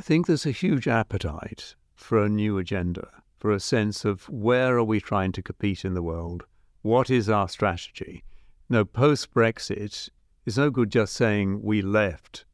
I 0.00 0.02
think 0.02 0.26
there's 0.26 0.46
a 0.46 0.50
huge 0.50 0.88
appetite 0.88 1.74
for 1.94 2.24
a 2.24 2.28
new 2.30 2.56
agenda, 2.56 3.22
for 3.36 3.50
a 3.50 3.60
sense 3.60 4.06
of 4.06 4.26
where 4.30 4.78
are 4.78 4.82
we 4.82 4.98
trying 4.98 5.30
to 5.32 5.42
compete 5.42 5.84
in 5.84 5.92
the 5.92 6.02
world? 6.02 6.44
What 6.80 7.10
is 7.10 7.28
our 7.28 7.50
strategy? 7.50 8.24
Now, 8.70 8.84
post 8.84 9.34
Brexit, 9.34 10.08
it's 10.46 10.56
no 10.56 10.70
good 10.70 10.90
just 10.90 11.12
saying 11.12 11.60
we 11.62 11.82
left 11.82 12.46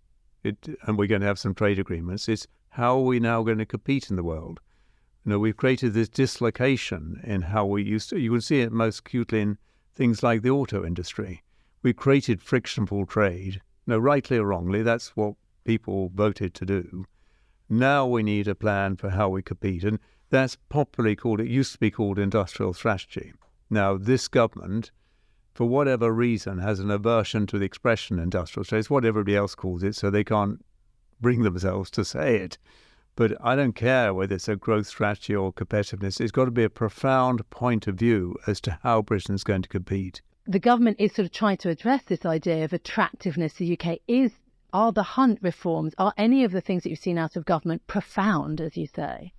it, 0.43 0.57
and 0.83 0.99
we're 0.99 1.07
going 1.07 1.21
to 1.21 1.27
have 1.29 1.39
some 1.39 1.55
trade 1.55 1.79
agreements. 1.79 2.29
It's 2.29 2.49
how 2.71 2.99
are 2.99 3.05
we 3.05 3.21
now 3.21 3.45
going 3.45 3.59
to 3.59 3.65
compete 3.65 4.11
in 4.11 4.17
the 4.17 4.25
world? 4.25 4.59
You 5.25 5.31
know, 5.31 5.39
we've 5.39 5.57
created 5.57 5.95
this 5.95 6.09
dislocation 6.09 7.21
in 7.23 7.43
how 7.43 7.65
we 7.65 7.85
used 7.85 8.11
to. 8.11 8.19
You 8.19 8.33
can 8.33 8.41
see 8.41 8.61
it 8.63 8.73
most 8.73 8.99
acutely 8.99 9.43
in 9.43 9.59
things 9.95 10.21
like 10.21 10.43
the 10.43 10.51
auto 10.51 10.85
industry. 10.85 11.45
We 11.81 11.93
created 11.93 12.43
frictionful 12.43 13.07
trade. 13.07 13.63
No, 13.87 13.99
rightly 13.99 14.37
or 14.39 14.47
wrongly, 14.47 14.83
that's 14.83 15.11
what 15.11 15.35
people 15.65 16.11
voted 16.13 16.53
to 16.55 16.67
do. 16.67 17.07
Now 17.69 18.07
we 18.07 18.23
need 18.23 18.49
a 18.49 18.55
plan 18.55 18.97
for 18.97 19.11
how 19.11 19.29
we 19.29 19.43
compete, 19.43 19.85
and 19.85 19.99
that's 20.31 20.57
popularly 20.69 21.17
called. 21.17 21.41
It 21.41 21.49
used 21.49 21.73
to 21.73 21.79
be 21.79 21.91
called 21.91 22.19
industrial 22.19 22.75
strategy. 22.75 23.33
Now 23.71 23.97
this 23.97 24.29
government 24.29 24.91
for 25.57 25.67
whatever 25.67 26.13
reason, 26.13 26.59
has 26.59 26.81
an 26.81 26.91
aversion 26.91 27.47
to 27.47 27.59
the 27.59 27.65
expression 27.65 28.19
industrial 28.19 28.63
strategy. 28.63 28.81
It's 28.81 28.91
what 28.91 29.07
everybody 29.07 29.35
else 29.35 29.55
calls 29.55 29.83
it, 29.83 29.95
so 29.95 30.11
they 30.11 30.23
can't 30.23 30.63
bring 31.19 31.43
themselves 31.43 31.91
to 31.93 32.05
say 32.05 32.37
it. 32.37 32.59
But 33.17 33.33
I 33.43 33.57
don't 33.57 33.73
care 33.73 34.13
whether 34.13 34.35
it's 34.35 34.49
a 34.51 34.57
growth 34.57 34.87
strategy 34.87 35.35
or 35.35 35.55
competitiveness. 35.55 36.21
It's 36.21 36.31
got 36.31 36.45
to 36.45 36.51
be 36.51 36.65
a 36.65 36.69
profound 36.69 37.49
point 37.49 37.87
of 37.87 37.95
view 37.95 38.37
as 38.47 38.61
to 38.63 38.79
how 38.83 39.01
Britain 39.01 39.35
is 39.35 39.45
going 39.45 39.63
to 39.63 39.69
compete. 39.71 40.21
The 40.47 40.59
government 40.59 40.99
is 41.01 41.15
sort 41.15 41.25
of 41.25 41.33
trying 41.33 41.57
to 41.59 41.71
address 41.71 42.03
this 42.05 42.27
idea 42.27 42.63
of 42.63 42.75
attractiveness. 42.75 43.55
The 43.55 43.79
UK 43.81 44.01
is 44.07 44.33
are 44.73 44.93
the 44.93 45.03
Hunt 45.03 45.39
reforms, 45.43 45.95
are 45.99 46.13
any 46.17 46.45
of 46.45 46.53
the 46.53 46.61
things 46.61 46.83
that 46.83 46.91
you've 46.91 46.99
seen 46.99 47.19
out 47.19 47.37
of 47.37 47.45
government 47.45 47.87
profound, 47.87 48.61
as 48.61 48.77
you 48.77 48.87
say? 48.87 49.33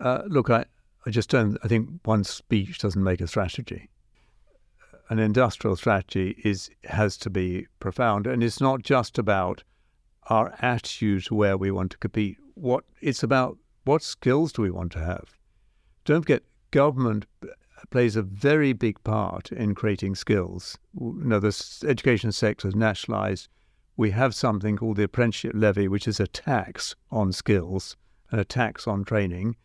Uh, 0.00 0.22
look, 0.26 0.50
I, 0.50 0.64
I 1.06 1.10
just 1.10 1.30
don't. 1.30 1.56
I 1.62 1.68
think 1.68 1.88
one 2.04 2.24
speech 2.24 2.78
doesn't 2.78 3.02
make 3.02 3.20
a 3.20 3.26
strategy 3.26 3.88
an 5.12 5.18
industrial 5.18 5.76
strategy 5.76 6.34
is 6.42 6.70
has 6.84 7.18
to 7.18 7.28
be 7.28 7.66
profound, 7.80 8.26
and 8.26 8.42
it's 8.42 8.62
not 8.62 8.82
just 8.82 9.18
about 9.18 9.62
our 10.30 10.54
attitude 10.60 11.24
to 11.24 11.34
where 11.34 11.58
we 11.58 11.70
want 11.70 11.90
to 11.90 11.98
compete. 11.98 12.38
What 12.54 12.84
it's 13.02 13.22
about, 13.22 13.58
what 13.84 14.02
skills 14.02 14.54
do 14.54 14.62
we 14.62 14.70
want 14.70 14.90
to 14.92 15.00
have? 15.00 15.36
Don't 16.06 16.22
forget, 16.22 16.44
government 16.70 17.26
plays 17.90 18.16
a 18.16 18.22
very 18.22 18.72
big 18.72 19.04
part 19.04 19.52
in 19.52 19.74
creating 19.74 20.14
skills. 20.14 20.78
You 20.98 21.14
know, 21.16 21.40
the 21.40 21.54
education 21.86 22.32
sector 22.32 22.68
is 22.68 22.74
nationalised. 22.74 23.48
We 23.96 24.10
have 24.12 24.34
something 24.34 24.78
called 24.78 24.96
the 24.96 25.04
apprenticeship 25.04 25.52
levy, 25.54 25.86
which 25.86 26.08
is 26.08 26.18
a 26.18 26.26
tax 26.26 26.94
on 27.10 27.32
skills 27.32 27.96
and 28.30 28.40
a 28.40 28.44
tax 28.44 28.86
on 28.86 29.04
training. 29.04 29.56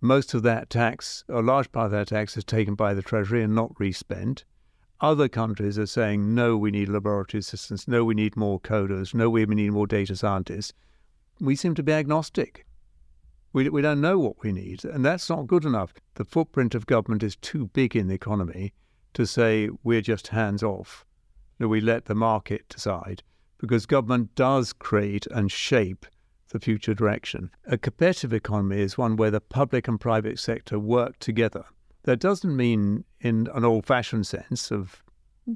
Most 0.00 0.32
of 0.32 0.42
that 0.44 0.70
tax, 0.70 1.24
a 1.28 1.42
large 1.42 1.72
part 1.72 1.86
of 1.86 1.90
that 1.90 2.08
tax, 2.08 2.36
is 2.36 2.44
taken 2.44 2.76
by 2.76 2.94
the 2.94 3.02
Treasury 3.02 3.42
and 3.42 3.54
not 3.54 3.72
respent. 3.80 4.44
Other 5.00 5.28
countries 5.28 5.78
are 5.78 5.86
saying, 5.86 6.34
no, 6.34 6.56
we 6.56 6.70
need 6.70 6.88
laboratory 6.88 7.40
assistants, 7.40 7.88
no, 7.88 8.04
we 8.04 8.14
need 8.14 8.36
more 8.36 8.60
coders, 8.60 9.12
no, 9.12 9.28
we 9.28 9.44
need 9.46 9.70
more 9.70 9.86
data 9.86 10.14
scientists. 10.14 10.72
We 11.40 11.56
seem 11.56 11.74
to 11.74 11.82
be 11.82 11.92
agnostic. 11.92 12.64
We, 13.52 13.68
we 13.68 13.82
don't 13.82 14.00
know 14.00 14.18
what 14.18 14.42
we 14.42 14.52
need, 14.52 14.84
and 14.84 15.04
that's 15.04 15.28
not 15.28 15.46
good 15.46 15.64
enough. 15.64 15.94
The 16.14 16.24
footprint 16.24 16.74
of 16.74 16.86
government 16.86 17.22
is 17.22 17.36
too 17.36 17.66
big 17.66 17.96
in 17.96 18.06
the 18.06 18.14
economy 18.14 18.72
to 19.14 19.26
say 19.26 19.68
we're 19.82 20.00
just 20.00 20.28
hands 20.28 20.62
off. 20.62 21.04
No, 21.58 21.66
we 21.66 21.80
let 21.80 22.04
the 22.04 22.14
market 22.14 22.68
decide, 22.68 23.22
because 23.58 23.86
government 23.86 24.34
does 24.34 24.72
create 24.72 25.26
and 25.28 25.50
shape 25.50 26.06
the 26.50 26.60
future 26.60 26.94
direction. 26.94 27.50
A 27.66 27.76
competitive 27.76 28.32
economy 28.32 28.80
is 28.80 28.96
one 28.96 29.16
where 29.16 29.30
the 29.30 29.40
public 29.40 29.86
and 29.88 30.00
private 30.00 30.38
sector 30.38 30.78
work 30.78 31.18
together. 31.18 31.64
That 32.04 32.20
doesn't 32.20 32.56
mean, 32.56 33.04
in 33.20 33.48
an 33.54 33.64
old 33.64 33.84
fashioned 33.84 34.26
sense 34.26 34.70
of 34.70 35.02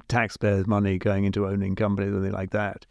taxpayers' 0.07 0.67
money 0.67 0.97
going 0.97 1.25
into 1.25 1.47
owning 1.47 1.75
companies 1.75 2.13
or 2.13 2.17
anything 2.17 2.33
like 2.33 2.51
that. 2.51 2.85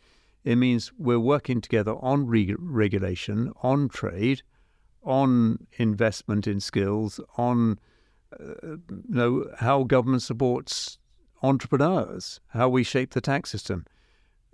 It 0.45 0.57
means 0.57 0.93
we're 0.99 1.21
working 1.21 1.61
together 1.61 1.95
on 2.01 2.27
re- 2.27 2.57
regulation, 2.59 3.53
on 3.63 3.89
trade, 3.89 4.43
on 5.05 5.67
investment 5.75 6.47
in 6.47 6.61
skills, 6.61 7.21
on 7.37 7.79
uh, 8.41 8.71
you 8.71 9.03
know 9.09 9.47
how 9.59 9.85
government 9.85 10.23
supports 10.23 10.99
entrepreneurs, 11.43 12.41
how 12.49 12.69
we 12.69 12.83
shape 12.83 13.13
the 13.13 13.21
tax 13.21 13.51
system. 13.51 13.85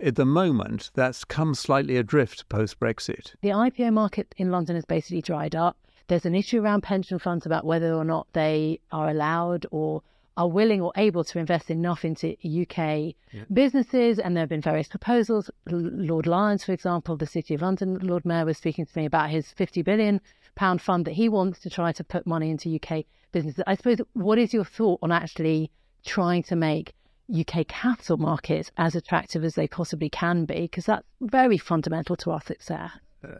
At 0.01 0.15
the 0.15 0.25
moment, 0.25 0.91
that's 0.93 1.25
come 1.25 1.53
slightly 1.53 1.97
adrift 1.97 2.47
post 2.47 2.79
Brexit. 2.79 3.33
The 3.41 3.49
IPO 3.49 3.91
market 3.91 4.33
in 4.37 4.49
London 4.49 4.75
has 4.75 4.85
basically 4.85 5.21
dried 5.21 5.55
up. 5.55 5.77
There's 6.07 6.25
an 6.25 6.35
issue 6.35 6.61
around 6.61 6.81
pension 6.81 7.19
funds 7.19 7.45
about 7.45 7.65
whether 7.65 7.93
or 7.93 8.05
not 8.05 8.27
they 8.31 8.79
are 8.91 9.09
allowed 9.09 9.65
or 9.71 10.01
are 10.37 10.47
willing 10.47 10.79
or 10.79 10.93
able 10.95 11.25
to 11.25 11.37
invest 11.37 11.69
enough 11.69 12.05
into 12.05 12.29
UK 12.45 13.13
yeah. 13.33 13.43
businesses. 13.51 14.19
And 14.19 14.37
there 14.37 14.43
have 14.43 14.49
been 14.49 14.61
various 14.61 14.87
proposals. 14.87 15.51
Lord 15.67 16.25
Lyons, 16.25 16.63
for 16.63 16.71
example, 16.71 17.17
the 17.17 17.27
City 17.27 17.53
of 17.53 17.61
London 17.61 17.99
Lord 17.99 18.23
Mayor, 18.23 18.45
was 18.45 18.57
speaking 18.57 18.85
to 18.85 18.97
me 18.97 19.05
about 19.05 19.29
his 19.29 19.51
50 19.51 19.81
billion 19.81 20.21
pound 20.55 20.81
fund 20.81 21.03
that 21.05 21.13
he 21.13 21.27
wants 21.27 21.59
to 21.59 21.69
try 21.69 21.91
to 21.91 22.03
put 22.05 22.25
money 22.25 22.49
into 22.49 22.73
UK 22.73 23.03
businesses. 23.33 23.65
I 23.67 23.75
suppose, 23.75 23.97
what 24.13 24.37
is 24.37 24.53
your 24.53 24.63
thought 24.63 24.99
on 25.03 25.11
actually 25.11 25.71
trying 26.05 26.43
to 26.43 26.55
make 26.55 26.93
UK 27.33 27.67
capital 27.67 28.17
markets 28.17 28.71
as 28.77 28.95
attractive 28.95 29.43
as 29.43 29.55
they 29.55 29.67
possibly 29.67 30.09
can 30.09 30.45
be? 30.45 30.61
Because 30.61 30.85
that's 30.85 31.05
very 31.21 31.57
fundamental 31.57 32.15
to 32.17 32.31
our 32.31 32.41
success. 32.41 32.91
Uh, 33.23 33.35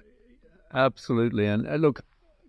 absolutely. 0.73 1.45
And 1.45 1.67
uh, 1.67 1.75
look, 1.75 2.01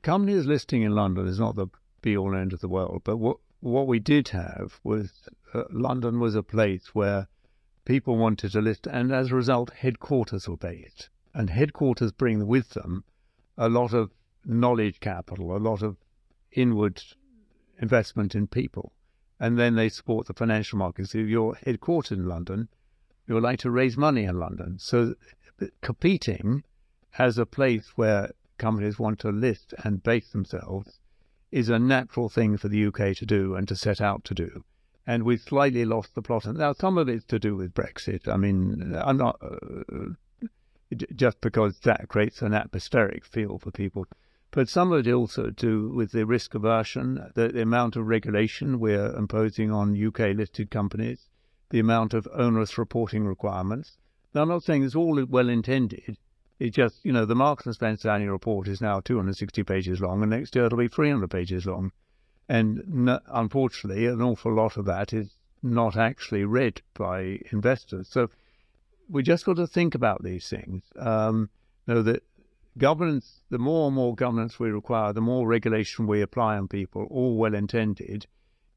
companies 0.03 0.47
listing 0.47 0.83
in 0.83 0.95
London 0.95 1.27
is 1.27 1.39
not 1.39 1.57
the 1.57 1.69
be 2.03 2.17
all 2.17 2.35
end 2.35 2.53
of 2.53 2.61
the 2.61 2.69
world, 2.69 3.03
but 3.05 3.19
what 3.19 3.37
what 3.61 3.87
we 3.87 3.99
did 3.99 4.29
have 4.29 4.81
was 4.83 5.29
uh, 5.53 5.65
London 5.71 6.19
was 6.19 6.35
a 6.35 6.43
place 6.43 6.95
where 6.95 7.29
people 7.85 8.17
wanted 8.17 8.53
to 8.53 8.61
list, 8.61 8.87
and 8.87 9.13
as 9.13 9.31
a 9.31 9.35
result, 9.35 9.71
headquarters 9.71 10.49
were 10.49 10.57
based, 10.57 11.11
and 11.35 11.51
headquarters 11.51 12.13
bring 12.13 12.47
with 12.47 12.71
them 12.71 13.05
a 13.59 13.69
lot 13.69 13.93
of 13.93 14.11
knowledge 14.45 15.01
capital, 15.01 15.55
a 15.55 15.59
lot 15.59 15.83
of 15.83 15.97
inward 16.53 17.03
investment 17.81 18.35
in 18.35 18.47
people, 18.47 18.93
and 19.41 19.59
then 19.59 19.75
they 19.75 19.89
support 19.89 20.27
the 20.27 20.35
financial 20.35 20.79
markets. 20.79 21.15
If 21.15 21.27
you're 21.27 21.59
headquartered 21.67 22.13
in 22.13 22.29
London, 22.29 22.69
you're 23.27 23.41
like 23.41 23.59
to 23.61 23.71
raise 23.71 23.97
money 23.97 24.25
in 24.25 24.39
London. 24.39 24.79
So 24.79 25.15
competing 25.81 26.63
as 27.19 27.39
a 27.39 27.47
place 27.47 27.93
where 27.97 28.33
companies 28.59 28.99
want 28.99 29.19
to 29.21 29.31
list 29.31 29.75
and 29.83 30.03
base 30.03 30.31
themselves 30.31 31.01
is 31.51 31.69
a 31.69 31.79
natural 31.79 32.29
thing 32.29 32.57
for 32.57 32.69
the 32.69 32.87
UK 32.87 33.17
to 33.17 33.27
do 33.27 33.55
and 33.55 33.67
to 33.67 33.75
set 33.75 34.01
out 34.01 34.25
to 34.25 34.35
do. 34.35 34.65
And 35.07 35.25
we've 35.25 35.41
slightly 35.41 35.85
lost 35.85 36.15
the 36.15 36.23
plot. 36.23 36.47
Now, 36.47 36.73
some 36.75 36.99
of 36.99 37.09
it's 37.09 37.25
to 37.27 37.39
do 37.39 37.57
with 37.57 37.75
Brexit. 37.75 38.29
I 38.29 38.37
mean, 38.37 38.95
I'm 38.97 39.17
not 39.17 39.41
uh, 39.43 40.11
just 41.17 41.41
because 41.41 41.81
that 41.81 42.09
creates 42.09 42.43
an 42.43 42.55
atmospheric 42.55 43.25
feel 43.25 43.59
for 43.59 43.71
people. 43.71 44.07
But 44.53 44.69
some 44.69 44.91
of 44.91 45.07
it 45.07 45.13
also 45.13 45.51
to 45.51 45.91
with 45.91 46.11
the 46.11 46.27
risk 46.27 46.55
aversion, 46.55 47.31
the, 47.35 47.49
the 47.49 47.63
amount 47.63 47.95
of 47.95 48.09
regulation 48.09 48.81
we're 48.81 49.15
imposing 49.15 49.71
on 49.71 49.97
UK 49.97 50.35
listed 50.35 50.71
companies, 50.71 51.29
the 51.71 51.79
amount 51.79 52.15
of 52.15 52.27
onerous 52.35 52.77
reporting 52.77 53.25
requirements. 53.25 53.97
Now, 54.35 54.43
I'm 54.43 54.49
not 54.49 54.65
saying 54.65 54.83
it's 54.83 54.97
all 54.97 55.25
well 55.27 55.49
intended, 55.49 56.17
It's 56.59 56.75
just, 56.75 57.05
you 57.05 57.13
know, 57.13 57.25
the 57.25 57.37
Marks 57.37 57.65
and 57.65 57.75
Spencer 57.75 58.11
annual 58.11 58.33
report 58.33 58.67
is 58.67 58.81
now 58.81 58.99
260 58.99 59.63
pages 59.63 60.01
long, 60.01 60.21
and 60.21 60.31
next 60.31 60.57
year 60.57 60.67
it'll 60.67 60.79
be 60.79 60.89
300 60.89 61.31
pages 61.31 61.65
long. 61.67 61.93
And 62.49 63.09
unfortunately, 63.29 64.07
an 64.07 64.21
awful 64.21 64.53
lot 64.53 64.77
of 64.77 64.85
that 64.87 65.13
is 65.13 65.37
not 65.63 65.97
actually 65.97 66.45
read 66.45 66.83
by 66.95 67.39
investors. 67.53 68.09
So 68.09 68.31
we 69.09 69.23
just 69.23 69.45
got 69.45 69.57
to 69.57 69.67
think 69.69 69.95
about 69.95 70.25
these 70.25 70.49
things. 70.49 70.83
Um, 70.97 71.51
know 71.87 72.03
that 72.03 72.23
governance, 72.79 73.43
the 73.51 73.59
more 73.59 73.89
and 73.89 73.97
more 73.97 74.15
governance 74.15 74.59
we 74.59 74.71
require, 74.71 75.13
the 75.13 75.21
more 75.21 75.47
regulation 75.47 76.07
we 76.07 76.23
apply 76.23 76.57
on 76.57 76.69
people, 76.69 77.07
all 77.11 77.37
well 77.37 77.55
intended. 77.55 78.27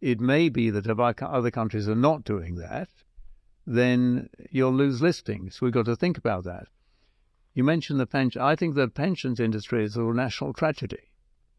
It 0.02 0.20
may 0.20 0.50
be 0.50 0.70
that 0.72 0.88
if 0.88 1.00
other 1.00 1.52
countries 1.52 1.88
are 1.88 1.96
not 1.96 2.24
doing 2.24 2.56
that, 2.56 2.90
then 3.66 4.30
you'll 4.50 4.74
lose 4.74 5.02
listings. 5.02 5.62
We've 5.62 5.72
got 5.72 5.86
to 5.86 5.96
think 5.96 6.18
about 6.18 6.44
that. 6.44 6.68
You 7.54 7.64
mentioned 7.64 8.00
the 8.00 8.08
pension. 8.08 8.42
I 8.42 8.56
think 8.56 8.76
the 8.76 8.88
pensions 8.88 9.40
industry 9.40 9.84
is 9.84 9.96
a 9.96 10.02
national 10.02 10.54
tragedy. 10.54 11.12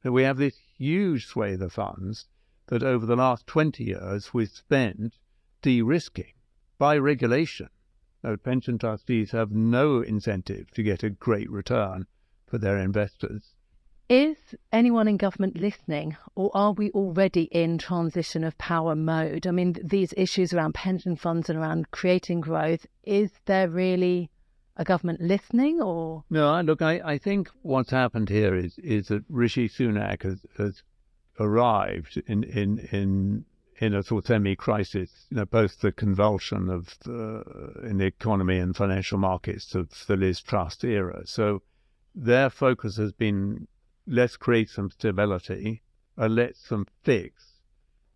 We 0.03 0.25
have 0.25 0.37
this 0.37 0.59
huge 0.77 1.27
swathe 1.27 1.63
of 1.63 1.73
funds 1.73 2.27
that 2.67 2.83
over 2.83 3.07
the 3.07 3.17
last 3.17 3.47
20 3.47 3.85
years 3.85 4.35
we've 4.35 4.51
spent 4.51 5.19
de 5.63 5.83
risking 5.83 6.33
by 6.79 6.99
regulation. 6.99 7.71
Now, 8.23 8.37
pension 8.37 8.77
trustees 8.77 9.31
have 9.31 9.53
no 9.53 10.01
incentive 10.01 10.71
to 10.73 10.83
get 10.83 11.03
a 11.03 11.11
great 11.11 11.51
return 11.51 12.07
for 12.47 12.59
their 12.59 12.79
investors. 12.79 13.55
Is 14.09 14.37
anyone 14.71 15.09
in 15.09 15.17
government 15.17 15.57
listening, 15.57 16.17
or 16.35 16.51
are 16.53 16.73
we 16.73 16.91
already 16.91 17.45
in 17.45 17.79
transition 17.79 18.45
of 18.45 18.59
power 18.59 18.95
mode? 18.95 19.47
I 19.47 19.51
mean, 19.51 19.77
these 19.83 20.13
issues 20.17 20.53
around 20.53 20.75
pension 20.75 21.17
funds 21.17 21.49
and 21.49 21.59
around 21.59 21.91
creating 21.91 22.43
growth, 22.43 22.87
is 23.03 23.31
there 23.47 23.71
really 23.71 24.31
a 24.77 24.85
government 24.85 25.23
listening 25.23 25.81
or? 25.81 26.25
No, 26.29 26.61
look, 26.61 26.83
I, 26.83 27.01
I 27.03 27.19
think 27.19 27.49
what's 27.63 27.91
happened 27.91 28.29
here 28.29 28.55
is, 28.55 28.77
is 28.79 29.09
that 29.09 29.25
Rishi 29.31 29.71
Sunak 29.71 30.23
has, 30.23 30.45
has 30.59 30.83
arrived 31.41 32.23
in, 32.27 32.45
in, 32.45 32.79
in, 32.93 33.45
in 33.79 33.95
a 33.95 34.03
sort 34.03 34.25
of 34.25 34.29
semi-crisis, 34.29 35.27
you 35.31 35.39
know, 35.39 35.47
both 35.47 35.81
the 35.81 35.93
convulsion 35.93 36.69
of 36.69 36.95
the, 37.05 37.43
in 37.85 37.97
the 37.97 38.07
economy 38.07 38.59
and 38.59 38.77
financial 38.77 39.17
markets 39.17 39.75
of 39.75 39.89
the 40.09 40.17
Liz 40.17 40.43
Truss 40.43 40.85
era. 40.85 41.23
So 41.25 41.63
their 42.15 42.51
focus 42.51 42.97
has 42.97 43.13
been 43.13 43.67
let's 44.07 44.37
create 44.37 44.69
some 44.69 44.91
stability 44.91 45.83
and 46.17 46.35
let's 46.35 46.69
them 46.69 46.87
fix 47.03 47.55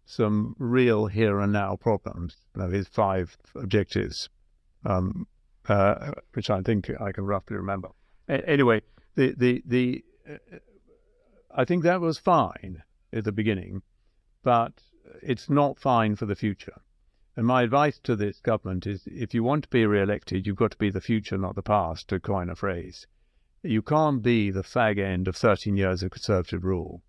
some 0.04 0.56
real 0.58 1.06
here 1.06 1.40
and 1.40 1.52
now 1.52 1.76
problems. 1.76 2.36
Know, 2.54 2.82
five 2.90 3.36
objectives, 3.54 4.30
um, 4.86 5.26
uh, 5.68 6.12
which 6.32 6.48
I 6.48 6.62
think 6.62 6.90
I 7.00 7.12
can 7.12 7.26
roughly 7.26 7.56
remember. 7.56 7.90
A- 8.28 8.48
anyway, 8.48 8.82
the 9.16 9.34
the 9.36 9.62
the 9.66 10.04
uh, 10.28 10.56
I 11.54 11.64
think 11.64 11.82
that 11.82 12.00
was 12.00 12.18
fine 12.18 12.82
at 13.12 13.24
the 13.24 13.32
beginning, 13.32 13.82
but 14.42 14.82
it's 15.22 15.50
not 15.50 15.78
fine 15.78 16.16
for 16.16 16.26
the 16.26 16.36
future. 16.36 16.80
And 17.36 17.46
my 17.46 17.62
advice 17.62 17.98
to 18.00 18.16
this 18.16 18.40
government 18.40 18.86
is 18.86 19.06
if 19.06 19.34
you 19.34 19.44
want 19.44 19.64
to 19.64 19.70
be 19.70 19.86
re-elected, 19.86 20.46
you've 20.46 20.56
got 20.56 20.72
to 20.72 20.78
be 20.78 20.90
the 20.90 21.00
future, 21.00 21.38
not 21.38 21.54
the 21.54 21.62
past, 21.62 22.08
to 22.08 22.18
coin 22.18 22.50
a 22.50 22.56
phrase. 22.56 23.06
You 23.62 23.82
can't 23.82 24.22
be 24.22 24.52
the 24.52 24.62
fag 24.62 24.98
end 24.98 25.26
of 25.26 25.34
13 25.34 25.76
years 25.76 26.04
of 26.04 26.12
Conservative 26.12 26.64
rule. 26.64 27.02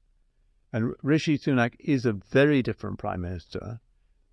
And 0.74 0.96
Rishi 1.04 1.38
Sunak 1.38 1.76
is 1.80 2.06
a 2.06 2.14
very 2.14 2.64
different 2.64 2.98
Prime 2.98 3.22
Minister 3.22 3.80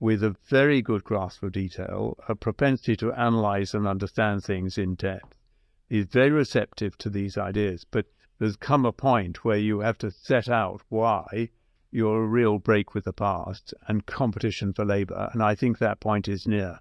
with 0.00 0.22
a 0.24 0.34
very 0.48 0.80
good 0.80 1.04
grasp 1.04 1.42
of 1.42 1.52
detail, 1.52 2.16
a 2.26 2.34
propensity 2.34 2.96
to 2.96 3.12
analyze 3.12 3.74
and 3.74 3.86
understand 3.86 4.44
things 4.44 4.78
in 4.78 4.94
depth. 4.94 5.36
He's 5.90 6.06
very 6.06 6.30
receptive 6.30 6.96
to 6.98 7.10
these 7.10 7.36
ideas, 7.36 7.84
but 7.84 8.06
there's 8.38 8.56
come 8.56 8.86
a 8.86 8.92
point 8.92 9.44
where 9.44 9.58
you 9.58 9.80
have 9.80 9.98
to 9.98 10.10
set 10.10 10.48
out 10.48 10.82
why 10.88 11.50
you're 11.90 12.24
a 12.24 12.26
real 12.26 12.58
break 12.58 12.94
with 12.94 13.04
the 13.04 13.12
past 13.12 13.74
and 13.88 14.06
competition 14.06 14.72
for 14.72 14.84
labour. 14.84 15.30
And 15.32 15.42
I 15.42 15.54
think 15.54 15.78
that 15.78 16.00
point 16.00 16.28
is 16.28 16.46
near. 16.46 16.80